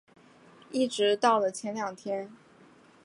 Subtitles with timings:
[0.71, 2.35] 一直到了前两天